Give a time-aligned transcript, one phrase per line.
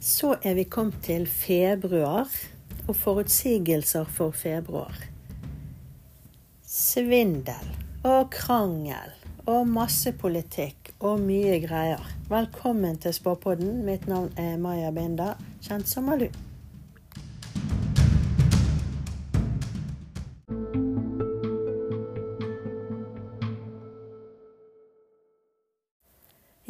[0.00, 2.30] Så er vi kommet til februar
[2.86, 4.94] og forutsigelser for februar.
[6.62, 7.72] Svindel
[8.06, 9.16] og krangel
[9.50, 12.04] og masse politikk og mye greier.
[12.30, 13.80] Velkommen til Spåpodden.
[13.88, 15.32] Mitt navn er Maja Binda,
[15.66, 16.28] kjent som Malu.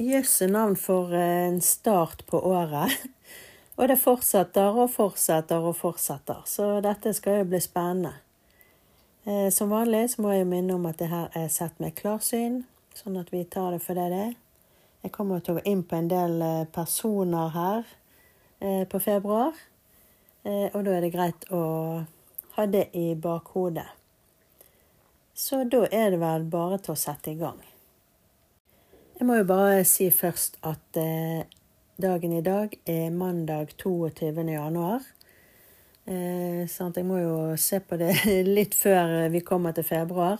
[0.08, 2.92] Jøsse navn for en start på året.
[3.78, 6.40] Og det fortsetter og fortsetter og fortsetter.
[6.48, 8.14] Så dette skal jo bli spennende.
[9.28, 12.62] Eh, som vanlig så må jeg minne om at det her er sett med klarsyn,
[12.96, 14.34] sånn at vi tar det for det det er.
[15.04, 17.94] Jeg kommer til å gå inn på en del eh, personer her
[18.64, 19.60] eh, på februar.
[20.48, 21.62] Og da er det greit å
[22.54, 23.90] ha det i bakhodet.
[25.36, 27.58] Så da er det vel bare til å sette i gang.
[29.18, 31.40] Jeg må jo bare si først at eh,
[31.98, 34.44] dagen i dag er mandag 22.
[34.46, 35.02] januar.
[36.06, 38.12] Eh, sånn at jeg må jo se på det
[38.60, 40.38] litt før vi kommer til februar.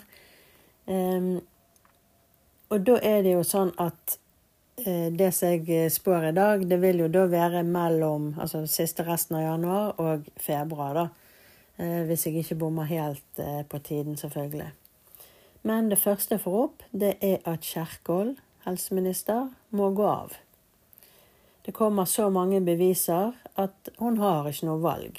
[2.69, 4.15] Og da er det jo sånn at
[4.87, 9.03] eh, det som jeg spår i dag, det vil jo da være mellom altså siste
[9.11, 11.09] resten av januar og februar, da.
[11.79, 13.39] Hvis jeg ikke bommer helt
[13.71, 14.71] på tiden, selvfølgelig.
[15.67, 18.35] Men det første jeg får opp, det er at Kjerkol
[18.69, 20.37] helseminister må gå av.
[21.65, 25.19] Det kommer så mange beviser at hun har ikke noe valg.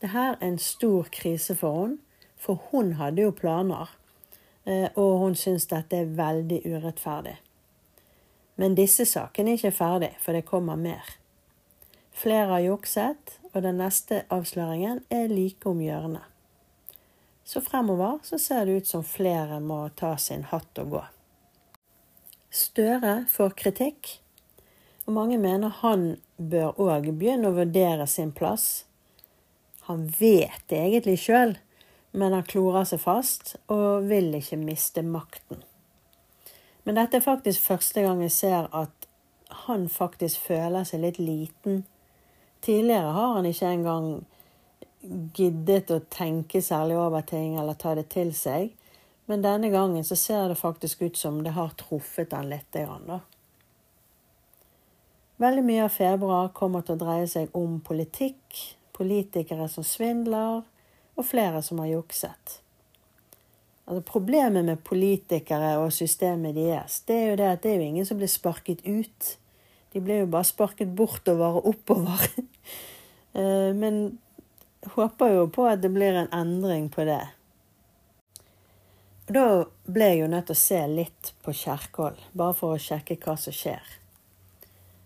[0.00, 1.98] Dette er en stor krise for hun,
[2.40, 3.90] for hun hadde jo planer,
[4.64, 7.36] eh, og hun syns dette er veldig urettferdig.
[8.60, 11.16] Men disse sakene er ikke ferdig, for det kommer mer.
[12.12, 16.26] Flere har jukset, og den neste avsløringen er like om hjørnet.
[17.44, 21.08] Så fremover så ser det ut som flere må ta sin hatt og gå.
[22.50, 24.16] Støre får kritikk,
[25.06, 28.84] og mange mener han bør òg begynne å vurdere sin plass.
[29.86, 31.54] Han vet det egentlig sjøl,
[32.10, 35.62] men han klorer seg fast og vil ikke miste makten.
[36.82, 39.06] Men dette er faktisk første gang jeg ser at
[39.68, 41.84] han faktisk føler seg litt liten.
[42.66, 44.10] Tidligere har han ikke engang
[45.38, 48.74] giddet å tenke særlig over ting eller ta det til seg.
[49.30, 52.74] Men denne gangen så ser det faktisk ut som det har truffet han litt.
[52.74, 53.20] Da.
[55.38, 58.58] Veldig mye av februar kommer til å dreie seg om politikk,
[58.90, 60.64] politikere som svindler,
[61.14, 62.56] og flere som har jukset.
[63.86, 67.88] Altså, problemet med politikere og systemet deres, det er jo det at det er jo
[67.92, 69.34] ingen som blir sparket ut.
[69.94, 72.26] De blir jo bare sparket bortover og oppover.
[73.30, 74.18] Eh, men
[74.96, 77.20] håper jo på at det blir en endring på det.
[79.30, 82.82] Og Da ble jeg jo nødt til å se litt på Kjerkol, bare for å
[82.82, 83.90] sjekke hva som skjer.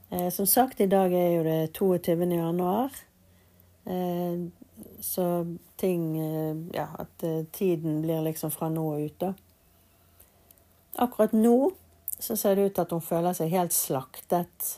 [0.09, 2.15] Eh, som sagt, i dag er jo det 22.
[2.33, 2.95] januar.
[3.85, 4.47] Eh,
[5.05, 5.27] så
[5.77, 9.35] ting eh, Ja, at eh, tiden blir liksom fra nå og ut, da.
[11.05, 11.75] Akkurat nå
[12.17, 14.71] så ser det ut til at hun føler seg helt slaktet.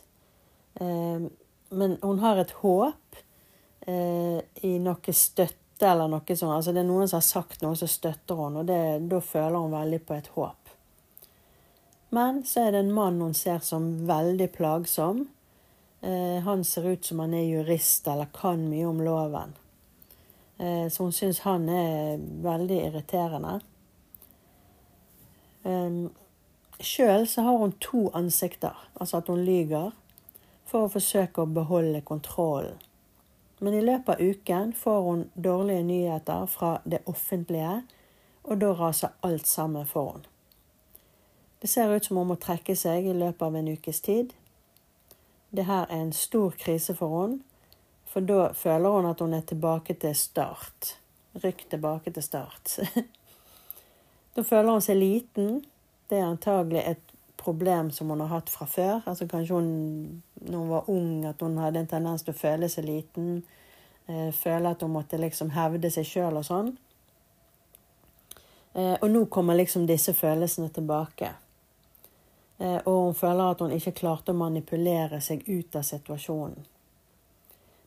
[0.83, 1.31] Eh,
[1.71, 3.23] men hun har et håp
[3.87, 6.55] eh, i noe støtte støtte eller noe sånt.
[6.57, 9.59] Altså det er noen som har sagt noe, som støtter henne, og det, da føler
[9.59, 10.73] hun veldig på et håp.
[12.11, 15.27] Men så er det en mann hun ser som veldig plagsom.
[16.01, 19.55] Eh, han ser ut som han er jurist eller kan mye om loven.
[20.59, 23.61] Eh, så hun syns han er veldig irriterende.
[25.65, 26.07] Eh,
[26.81, 29.93] Sjøl så har hun to ansikter, altså at hun lyger,
[30.67, 32.77] for å forsøke å beholde kontrollen.
[33.59, 37.83] Men i løpet av uken får hun dårlige nyheter fra det offentlige,
[38.45, 40.33] og da raser alt sammen for henne.
[41.61, 44.35] Det ser ut som hun må trekke seg i løpet av en ukes tid.
[45.51, 47.41] Dette er en stor krise for henne,
[48.07, 50.93] for da føler hun at hun er tilbake til start.
[51.43, 52.77] Rykk tilbake til start.
[54.37, 55.65] da føler hun seg liten.
[56.11, 57.16] Det er antagelig et
[57.47, 59.01] problem som hun har hatt fra før.
[59.07, 59.71] Altså Kanskje hun
[60.47, 63.41] når hun var ung, at hun hadde en tendens til å føle seg liten.
[64.07, 66.75] Eh, føle at hun måtte liksom hevde seg sjøl og sånn.
[68.77, 71.33] Eh, og nå kommer liksom disse følelsene tilbake.
[72.59, 76.67] Eh, og hun føler at hun ikke klarte å manipulere seg ut av situasjonen.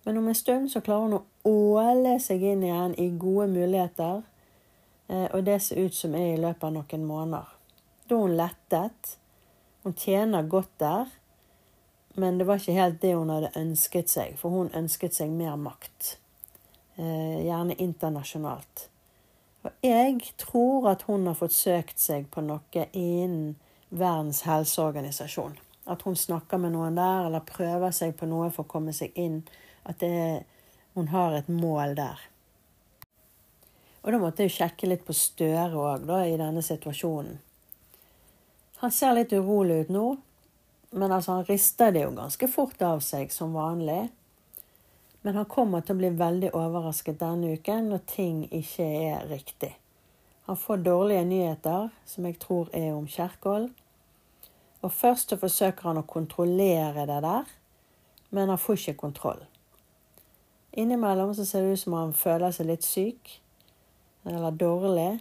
[0.03, 4.21] Men om en stund så klarer hun å åle seg inn igjen i gode muligheter.
[5.07, 7.55] Eh, og det ser ut som er i løpet av noen måneder.
[8.09, 9.15] Da hun lettet.
[9.83, 11.11] Hun tjener godt der,
[12.19, 15.55] men det var ikke helt det hun hadde ønsket seg, for hun ønsket seg mer
[15.59, 16.17] makt.
[16.99, 18.89] Eh, gjerne internasjonalt.
[19.63, 23.55] Og jeg tror at hun har fått søkt seg på noe innen
[23.89, 25.55] Verdens helseorganisasjon.
[25.89, 29.15] At hun snakker med noen der, eller prøver seg på noe for å komme seg
[29.17, 29.41] inn.
[29.89, 30.43] At det,
[30.93, 32.21] hun har et mål der.
[34.03, 37.39] Og da måtte jeg sjekke litt på Støre òg, i denne situasjonen.
[38.79, 40.05] Han ser litt urolig ut nå,
[40.91, 44.07] men altså, han rister det jo ganske fort av seg, som vanlig.
[45.21, 49.73] Men han kommer til å bli veldig overrasket denne uken når ting ikke er riktig.
[50.47, 53.67] Han får dårlige nyheter, som jeg tror er om Kjerkol.
[54.79, 57.51] Og først så forsøker han å kontrollere det der,
[58.31, 59.43] men han får ikke kontroll.
[60.71, 63.35] Innimellom så ser det ut som han føler seg litt syk
[64.23, 65.19] eller dårlig.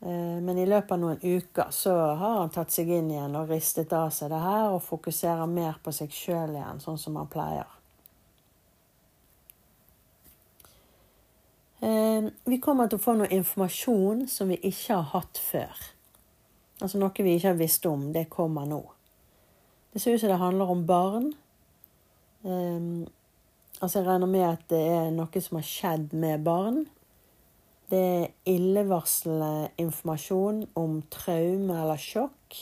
[0.00, 3.50] Eh, men i løpet av noen uker så har han tatt seg inn igjen og
[3.50, 7.30] ristet av seg det her og fokuserer mer på seg sjøl igjen, sånn som han
[7.32, 7.74] pleier.
[11.80, 15.88] Eh, vi kommer til å få noe informasjon som vi ikke har hatt før.
[16.78, 18.10] Altså noe vi ikke har visst om.
[18.14, 18.82] Det kommer nå.
[19.92, 21.32] Det ser ut som det handler om barn.
[22.42, 23.06] Um,
[23.80, 26.84] altså Jeg regner med at det er noe som har skjedd med barn.
[27.88, 32.58] Det er illevarslende informasjon om traume eller sjokk.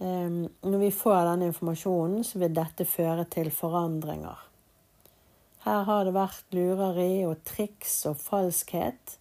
[0.00, 4.46] Um, når vi får denne informasjonen, så vil dette føre til forandringer.
[5.62, 9.18] Her har det vært lureri og triks og falskhet.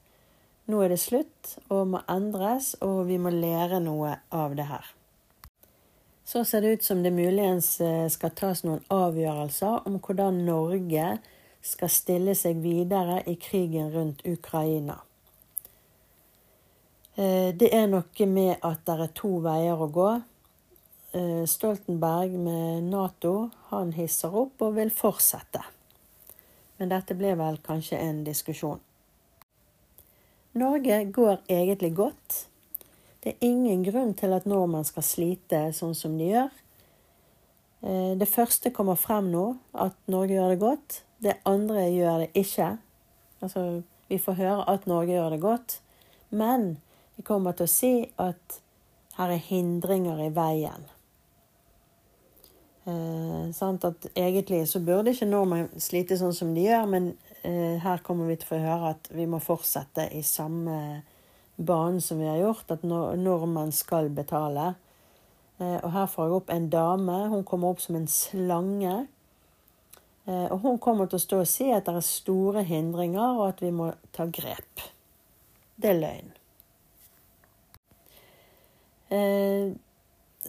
[0.71, 4.87] Nå er det slutt og må endres, og vi må lære noe av det her.
[6.29, 11.07] Så ser det ut som det muligens eh, skal tas noen avgjørelser om hvordan Norge
[11.61, 14.99] skal stille seg videre i krigen rundt Ukraina.
[17.19, 20.09] Eh, det er noe med at det er to veier å gå.
[21.11, 25.63] Eh, Stoltenberg med Nato han hisser opp og vil fortsette.
[26.77, 28.79] Men dette blir vel kanskje en diskusjon.
[30.59, 32.45] Norge går egentlig godt.
[33.19, 36.55] Det er ingen grunn til at nordmenn skal slite sånn som de gjør.
[37.83, 41.01] Eh, det første kommer frem nå, at Norge gjør det godt.
[41.23, 42.77] Det andre gjør det ikke.
[43.41, 45.81] Altså, vi får høre at Norge gjør det godt,
[46.29, 46.77] men
[47.15, 48.61] vi kommer til å si at
[49.19, 50.87] her er hindringer i veien.
[52.87, 53.49] Eh,
[53.83, 57.11] at egentlig så burde ikke nordmenn slite sånn som de gjør, men
[57.43, 60.79] eh, her kommer vi til å få høre at vi må fortsette i samme
[61.59, 64.73] banen som vi har gjort, at nordmenn skal betale.
[65.59, 67.17] Eh, og her får jeg opp en dame.
[67.33, 68.95] Hun kommer opp som en slange.
[70.29, 73.47] Eh, og hun kommer til å stå og si at det er store hindringer, og
[73.49, 74.83] at vi må ta grep.
[75.79, 76.33] Det er løgn.
[79.09, 79.71] Eh,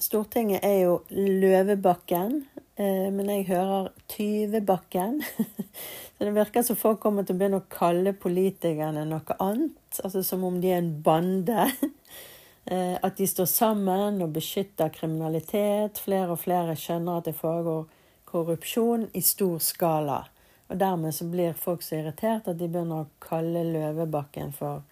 [0.00, 2.42] Stortinget er jo Løvebakken,
[2.76, 5.22] eh, men jeg hører Tyvebakken.
[6.16, 10.02] Så det virker som folk kommer til å begynne å kalle politikerne noe annet.
[10.04, 11.64] Altså som om de er en bande.
[12.70, 15.98] At de står sammen og beskytter kriminalitet.
[16.04, 17.88] Flere og flere skjønner at det foregår
[18.30, 20.22] korrupsjon i stor skala.
[20.70, 24.84] Og dermed så blir folk så irritert at de begynner å kalle Løvebakken for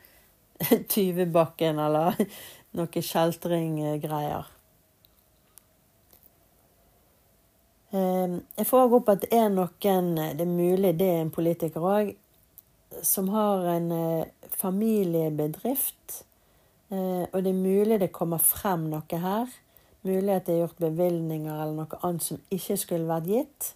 [0.93, 2.19] Tyvebakken eller
[2.79, 4.49] noe kjeltringgreier.
[7.95, 11.87] Ehm, jeg får opp at det er noen, det er mulig det er en politiker
[11.87, 12.11] òg,
[13.05, 16.25] som har en eh, familiebedrift.
[16.91, 19.55] Eh, og det er mulig det kommer frem noe her
[20.07, 23.73] Mulig at det er gjort bevilgninger eller noe annet som ikke skulle vært gitt.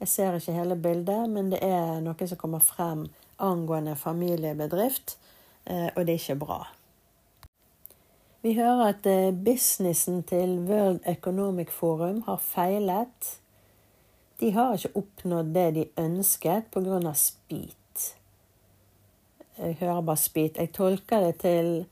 [0.00, 3.06] Jeg ser ikke hele bildet, men det er noe som kommer frem
[3.38, 5.18] angående familiebedrift,
[5.66, 6.58] eh, og det er ikke bra.
[8.44, 13.30] Vi hører at eh, businessen til World Economic Forum har feilet.
[14.40, 17.12] De har ikke oppnådd det de ønsket pga.
[17.14, 18.10] speed.
[19.58, 20.58] Jeg hører bare speed.
[20.58, 21.86] Jeg tolker det til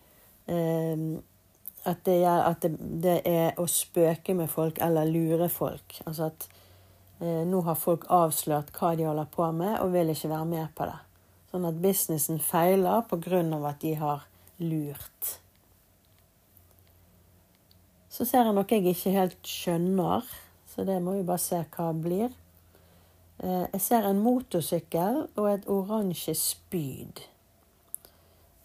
[0.49, 1.23] eh,
[1.85, 5.99] at, det, at det, det, er å spøke med folk eller lure folk.
[6.07, 6.47] Altså at
[7.21, 10.75] eh, nå har folk avslørt hva de holder på med, og vil ikke være med
[10.79, 10.99] på det.
[11.53, 13.43] Sånn at businessen feiler pga.
[13.69, 14.29] at de har
[14.63, 15.39] lurt.
[18.13, 20.25] Så ser jeg noe jeg ikke helt skjønner,
[20.69, 22.33] så det må vi bare se hva det blir.
[23.43, 27.25] Eh, jeg ser en motorsykkel og et oransje spyd.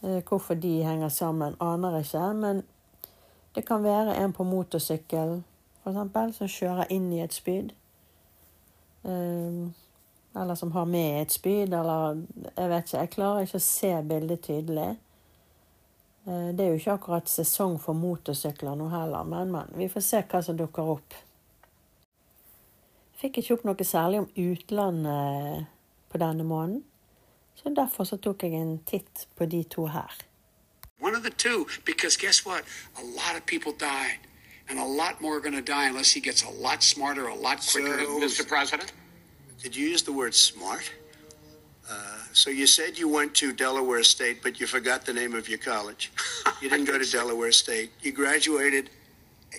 [0.03, 2.33] Eh, hvorfor de henger sammen, aner jeg ikke.
[2.33, 2.63] men
[3.57, 5.39] det kan være en på motorsykkel,
[5.81, 7.71] f.eks., som kjører inn i et spyd.
[9.01, 9.71] Um,
[10.37, 12.21] eller som har med et spyd, eller
[12.57, 12.99] Jeg vet ikke.
[12.99, 14.85] Jeg klarer ikke å se bildet tydelig.
[16.27, 19.73] Uh, det er jo ikke akkurat sesong for motorsykler nå heller, men, men.
[19.73, 21.17] Vi får se hva som dukker opp.
[22.05, 25.65] Jeg fikk ikke opp noe særlig om utlandet
[26.13, 26.85] på denne måneden,
[27.57, 30.26] så derfor så tok jeg en titt på de to her.
[30.99, 32.63] One of the two, because guess what?
[32.99, 34.19] A lot of people died.
[34.69, 37.33] and a lot more are going to die unless he gets a lot smarter, a
[37.35, 37.99] lot quicker.
[38.03, 38.45] So- Mr.
[38.47, 38.91] President?
[39.63, 40.91] Did you use the word smart?
[41.89, 41.93] Uh,
[42.33, 45.57] so you said you went to Delaware State, but you forgot the name of your
[45.59, 46.11] college.
[46.61, 47.89] You didn't go to Delaware State.
[48.01, 48.89] You graduated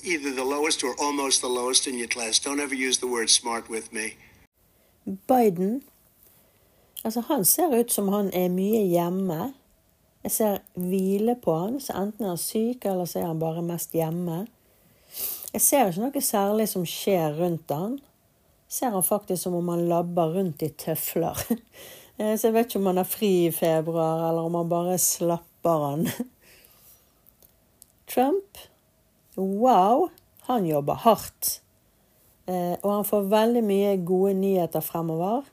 [0.03, 2.39] either the lowest or almost the lowest in your class.
[2.39, 4.17] Don't ever use the word smart with me.
[5.29, 5.83] Biden
[7.05, 9.55] Altså, han ser ut som han er mye hjemme.
[10.29, 13.63] Jeg ser hvile på han, så enten er han syk, eller så er han bare
[13.65, 14.43] mest hjemme.
[15.55, 17.95] Jeg ser ikke noe særlig som skjer rundt han.
[18.69, 21.41] Ser han faktisk som om han labber rundt i tøfler.
[22.19, 24.97] Eh, Så jeg vet ikke om han har fri i februar, eller om han bare
[24.99, 26.01] slapper han.
[28.11, 28.59] Trump,
[29.37, 30.09] wow,
[30.49, 31.61] han jobber hardt.
[32.51, 35.47] Eh, Og han får veldig mye gode nyheter fremover.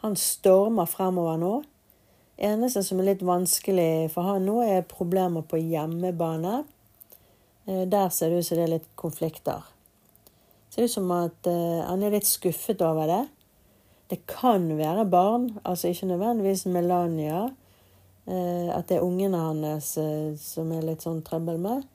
[0.00, 1.52] Han stormer fremover nå.
[2.36, 6.64] Eneste som er litt vanskelig for han nå, er problemer på hjemmebane.
[7.66, 9.64] Eh, Der ser det ut som det er litt konflikter.
[10.70, 13.22] Ser ut som at eh, han er litt skuffet over det.
[14.10, 17.48] Det kan være barn, altså ikke nødvendigvis Melania.
[18.26, 19.96] eh, At det er ungene hans
[20.42, 21.86] som er litt sånn trøbbel med.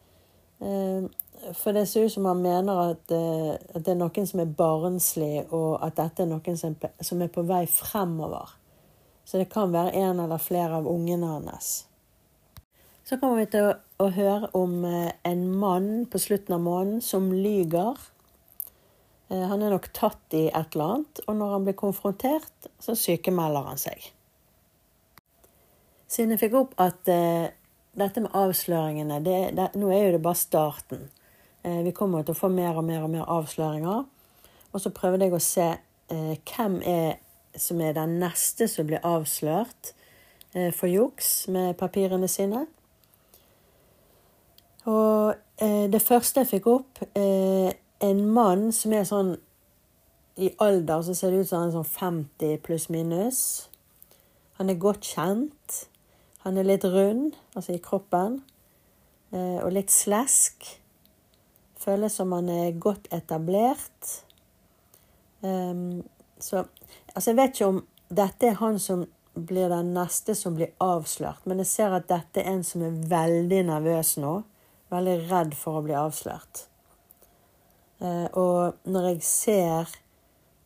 [1.57, 5.79] For det ser ut som han mener at, det er noen som er barnslig, og
[5.81, 6.57] at dette er noen
[7.01, 8.60] som er på vei fremover.
[9.31, 11.85] Så det kan være en eller flere av ungene hans.
[13.07, 16.99] Så kommer vi til å, å høre om eh, en mann på slutten av måneden
[16.99, 17.95] som lyger.
[19.31, 22.97] Eh, Han er nok tatt i et eller annet, og når han blir konfrontert, så
[22.99, 24.11] sykemelder han seg.
[26.11, 27.55] Siden jeg fikk opp at eh,
[27.95, 31.07] dette med avsløringene det, det, Nå er jo det bare starten.
[31.63, 34.03] Eh, vi kommer til å få mer og mer og mer avsløringer.
[34.75, 37.21] Og så prøvde jeg å se eh, hvem er
[37.57, 39.93] som er den neste som blir avslørt
[40.55, 42.65] eh, for juks med papirene sine.
[44.89, 49.35] Og eh, det første jeg fikk opp, eh, en mann som er sånn
[50.41, 53.41] I alder så ser det ut som han er sånn 50 pluss minus.
[54.57, 55.83] Han er godt kjent.
[56.45, 58.39] Han er litt rund, altså i kroppen,
[59.31, 60.65] og litt slesk.
[61.77, 64.15] Føles som han er godt etablert.
[65.41, 66.03] Ehm,
[66.39, 66.65] så
[67.13, 71.45] altså jeg vet ikke om dette er han som blir den neste som blir avslørt,
[71.47, 74.41] men jeg ser at dette er en som er veldig nervøs nå.
[74.91, 76.65] Veldig redd for å bli avslørt.
[78.03, 79.93] Eh, og når jeg ser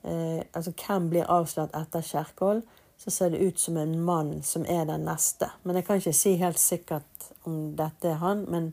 [0.01, 2.63] eh, altså hvem blir avslørt etter Kjerkol,
[2.97, 5.51] så ser det ut som en mann som er den neste.
[5.63, 8.71] Men jeg kan ikke si helt sikkert om dette er han, men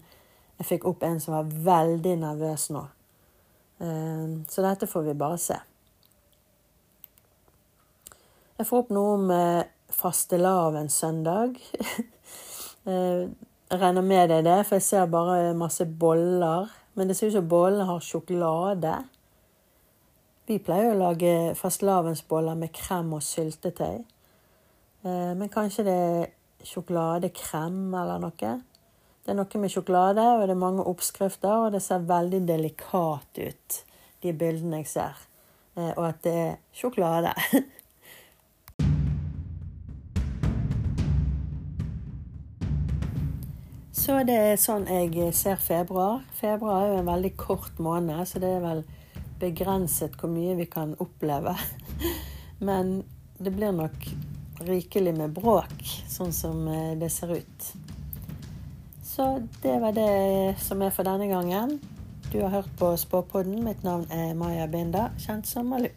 [0.56, 2.86] jeg fikk opp en som var veldig nervøs nå.
[3.82, 5.58] Eh, så dette får vi bare se.
[8.58, 11.58] Jeg får opp noe med fastelavn søndag.
[12.82, 13.28] Eh,
[13.70, 16.66] Jeg regner med er det, for jeg ser bare masse boller.
[16.98, 18.94] Men det ser ut som bollene har sjokolade.
[20.50, 24.00] Vi pleier å lage fastelavnsboller med krem og syltetøy.
[25.04, 26.26] Eh, Men kanskje det er
[26.66, 28.50] sjokoladekrem eller noe.
[29.22, 33.38] Det er noe med sjokolade, og det er mange oppskrifter, og det ser veldig delikat
[33.38, 33.78] ut,
[34.26, 35.22] de bildene jeg ser.
[35.76, 37.30] Eh, Og at det er sjokolade.
[44.02, 46.24] Så det er sånn jeg ser februar.
[46.34, 48.80] Februar er jo en veldig kort måned, så det er vel
[49.38, 51.52] begrenset hvor mye vi kan oppleve.
[52.66, 52.90] Men
[53.38, 54.08] det blir nok
[54.66, 57.68] rikelig med bråk, sånn som eh, det ser ut.
[59.06, 59.28] Så
[59.62, 61.78] det var det som er for denne gangen.
[62.32, 63.62] Du har hørt på Spåpodden.
[63.62, 65.92] Mitt navn er Maja Binda, kjent som Malu.